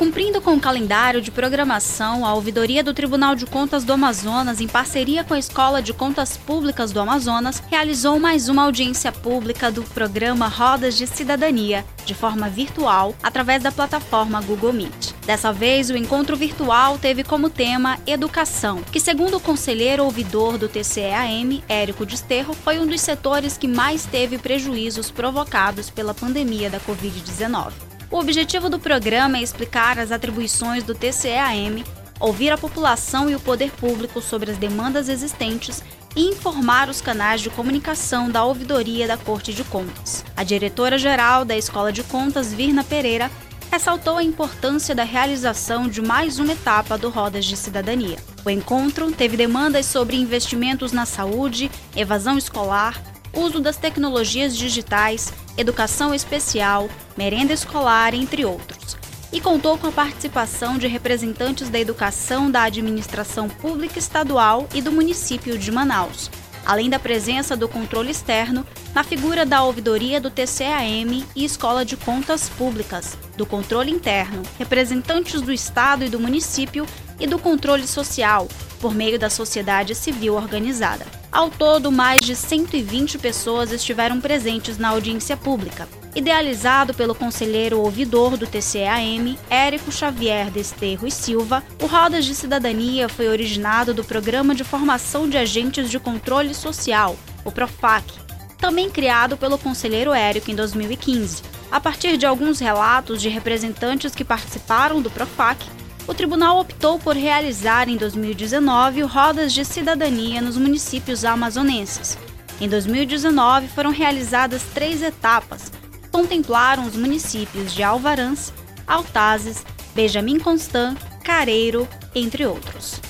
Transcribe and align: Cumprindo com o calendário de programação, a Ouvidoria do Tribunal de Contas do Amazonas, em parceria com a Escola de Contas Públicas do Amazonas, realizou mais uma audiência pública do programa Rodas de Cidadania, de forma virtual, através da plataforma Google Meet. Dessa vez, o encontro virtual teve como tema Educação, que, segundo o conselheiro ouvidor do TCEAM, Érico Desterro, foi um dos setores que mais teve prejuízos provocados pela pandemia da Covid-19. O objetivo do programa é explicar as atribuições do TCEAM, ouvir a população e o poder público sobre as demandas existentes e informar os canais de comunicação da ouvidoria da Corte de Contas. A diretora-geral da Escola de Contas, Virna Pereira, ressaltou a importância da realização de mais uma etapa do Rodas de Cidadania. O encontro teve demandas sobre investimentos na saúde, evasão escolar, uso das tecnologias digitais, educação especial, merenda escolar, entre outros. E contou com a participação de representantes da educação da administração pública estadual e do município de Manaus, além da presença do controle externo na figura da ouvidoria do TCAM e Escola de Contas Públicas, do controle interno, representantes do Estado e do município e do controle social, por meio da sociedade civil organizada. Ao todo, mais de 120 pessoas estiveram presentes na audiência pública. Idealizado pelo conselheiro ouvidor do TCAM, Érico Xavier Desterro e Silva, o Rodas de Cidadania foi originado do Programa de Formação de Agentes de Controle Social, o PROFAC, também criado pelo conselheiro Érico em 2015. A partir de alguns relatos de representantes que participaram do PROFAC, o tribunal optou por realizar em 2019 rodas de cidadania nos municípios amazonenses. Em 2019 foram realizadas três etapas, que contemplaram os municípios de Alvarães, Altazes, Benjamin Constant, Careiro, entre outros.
Cumprindo 0.00 0.40
com 0.40 0.54
o 0.54 0.60
calendário 0.60 1.20
de 1.20 1.30
programação, 1.30 2.24
a 2.24 2.32
Ouvidoria 2.32 2.82
do 2.82 2.94
Tribunal 2.94 3.34
de 3.34 3.44
Contas 3.44 3.84
do 3.84 3.92
Amazonas, 3.92 4.58
em 4.58 4.66
parceria 4.66 5.22
com 5.22 5.34
a 5.34 5.38
Escola 5.38 5.82
de 5.82 5.92
Contas 5.92 6.38
Públicas 6.38 6.90
do 6.90 6.98
Amazonas, 7.00 7.62
realizou 7.68 8.18
mais 8.18 8.48
uma 8.48 8.62
audiência 8.62 9.12
pública 9.12 9.70
do 9.70 9.82
programa 9.82 10.48
Rodas 10.48 10.96
de 10.96 11.06
Cidadania, 11.06 11.84
de 12.06 12.14
forma 12.14 12.48
virtual, 12.48 13.14
através 13.22 13.62
da 13.62 13.70
plataforma 13.70 14.40
Google 14.40 14.72
Meet. 14.72 15.12
Dessa 15.26 15.52
vez, 15.52 15.90
o 15.90 15.96
encontro 15.98 16.34
virtual 16.34 16.98
teve 16.98 17.22
como 17.22 17.50
tema 17.50 17.98
Educação, 18.06 18.82
que, 18.90 18.98
segundo 18.98 19.36
o 19.36 19.40
conselheiro 19.40 20.04
ouvidor 20.04 20.56
do 20.56 20.66
TCEAM, 20.66 21.62
Érico 21.68 22.06
Desterro, 22.06 22.54
foi 22.54 22.78
um 22.78 22.86
dos 22.86 23.02
setores 23.02 23.58
que 23.58 23.68
mais 23.68 24.06
teve 24.06 24.38
prejuízos 24.38 25.10
provocados 25.10 25.90
pela 25.90 26.14
pandemia 26.14 26.70
da 26.70 26.80
Covid-19. 26.80 27.89
O 28.10 28.18
objetivo 28.18 28.68
do 28.68 28.80
programa 28.80 29.38
é 29.38 29.42
explicar 29.42 29.96
as 29.96 30.10
atribuições 30.10 30.82
do 30.82 30.96
TCEAM, 30.96 31.84
ouvir 32.18 32.50
a 32.50 32.58
população 32.58 33.30
e 33.30 33.36
o 33.36 33.40
poder 33.40 33.70
público 33.70 34.20
sobre 34.20 34.50
as 34.50 34.58
demandas 34.58 35.08
existentes 35.08 35.80
e 36.16 36.22
informar 36.28 36.88
os 36.88 37.00
canais 37.00 37.40
de 37.40 37.48
comunicação 37.50 38.28
da 38.28 38.44
ouvidoria 38.44 39.06
da 39.06 39.16
Corte 39.16 39.54
de 39.54 39.62
Contas. 39.62 40.24
A 40.36 40.42
diretora-geral 40.42 41.44
da 41.44 41.56
Escola 41.56 41.92
de 41.92 42.02
Contas, 42.02 42.52
Virna 42.52 42.82
Pereira, 42.82 43.30
ressaltou 43.70 44.16
a 44.16 44.24
importância 44.24 44.92
da 44.92 45.04
realização 45.04 45.86
de 45.86 46.02
mais 46.02 46.40
uma 46.40 46.52
etapa 46.52 46.98
do 46.98 47.10
Rodas 47.10 47.44
de 47.44 47.56
Cidadania. 47.56 48.18
O 48.44 48.50
encontro 48.50 49.12
teve 49.12 49.36
demandas 49.36 49.86
sobre 49.86 50.16
investimentos 50.16 50.90
na 50.90 51.06
saúde, 51.06 51.70
evasão 51.94 52.36
escolar, 52.36 53.00
uso 53.32 53.60
das 53.60 53.76
tecnologias 53.76 54.56
digitais, 54.56 55.32
educação 55.56 56.14
especial, 56.14 56.88
merenda 57.16 57.52
escolar, 57.52 58.14
entre 58.14 58.44
outros. 58.44 58.96
E 59.32 59.40
contou 59.40 59.78
com 59.78 59.86
a 59.86 59.92
participação 59.92 60.76
de 60.76 60.88
representantes 60.88 61.68
da 61.68 61.78
educação 61.78 62.50
da 62.50 62.64
administração 62.64 63.48
pública 63.48 63.98
estadual 63.98 64.68
e 64.74 64.82
do 64.82 64.90
município 64.90 65.56
de 65.56 65.70
Manaus, 65.70 66.30
além 66.66 66.90
da 66.90 66.98
presença 66.98 67.56
do 67.56 67.68
controle 67.68 68.10
externo 68.10 68.66
na 68.94 69.04
figura 69.04 69.46
da 69.46 69.62
ouvidoria 69.62 70.20
do 70.20 70.30
TCAM 70.30 71.24
e 71.36 71.44
Escola 71.44 71.84
de 71.84 71.96
Contas 71.96 72.48
Públicas, 72.48 73.16
do 73.36 73.46
controle 73.46 73.90
interno, 73.90 74.42
representantes 74.58 75.40
do 75.40 75.52
Estado 75.52 76.04
e 76.04 76.08
do 76.08 76.18
município 76.18 76.84
e 77.18 77.26
do 77.26 77.38
controle 77.38 77.86
social, 77.86 78.48
por 78.80 78.94
meio 78.94 79.18
da 79.18 79.30
sociedade 79.30 79.94
civil 79.94 80.34
organizada. 80.34 81.06
Ao 81.30 81.48
todo, 81.48 81.92
mais 81.92 82.24
de 82.24 82.34
120 82.34 83.18
pessoas 83.18 83.70
estiveram 83.70 84.20
presentes 84.20 84.78
na 84.78 84.88
audiência 84.88 85.36
pública. 85.36 85.88
Idealizado 86.14 86.92
pelo 86.92 87.14
conselheiro 87.14 87.80
ouvidor 87.80 88.36
do 88.36 88.46
TCAM, 88.46 89.36
Érico 89.48 89.92
Xavier 89.92 90.50
Desterro 90.50 91.06
e 91.06 91.10
Silva, 91.10 91.62
o 91.80 91.86
Rodas 91.86 92.24
de 92.24 92.34
Cidadania 92.34 93.08
foi 93.08 93.28
originado 93.28 93.94
do 93.94 94.02
Programa 94.02 94.52
de 94.52 94.64
Formação 94.64 95.28
de 95.28 95.38
Agentes 95.38 95.88
de 95.88 96.00
Controle 96.00 96.52
Social, 96.52 97.16
o 97.44 97.52
PROFAC, 97.52 98.12
também 98.58 98.90
criado 98.90 99.36
pelo 99.36 99.56
conselheiro 99.56 100.12
Érico 100.12 100.50
em 100.50 100.56
2015. 100.56 101.42
A 101.70 101.78
partir 101.78 102.16
de 102.16 102.26
alguns 102.26 102.58
relatos 102.58 103.22
de 103.22 103.28
representantes 103.28 104.12
que 104.12 104.24
participaram 104.24 105.00
do 105.00 105.10
PROFAC, 105.10 105.64
o 106.06 106.14
tribunal 106.14 106.60
optou 106.60 106.98
por 106.98 107.16
realizar 107.16 107.88
em 107.88 107.96
2019 107.96 109.02
rodas 109.02 109.52
de 109.52 109.64
cidadania 109.64 110.40
nos 110.40 110.56
municípios 110.56 111.24
amazonenses. 111.24 112.18
Em 112.60 112.68
2019 112.68 113.68
foram 113.68 113.90
realizadas 113.90 114.62
três 114.74 115.02
etapas, 115.02 115.70
que 116.02 116.08
contemplaram 116.10 116.86
os 116.86 116.96
municípios 116.96 117.72
de 117.72 117.82
Alvarães, 117.82 118.52
Altazes, 118.86 119.64
Benjamin 119.94 120.38
Constant, 120.38 120.98
Careiro, 121.24 121.88
entre 122.14 122.44
outros. 122.44 123.00